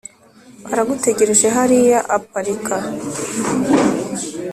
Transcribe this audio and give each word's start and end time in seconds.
aragutegereje 0.71 1.47
hariya 1.55 1.97
aparika 2.17 2.75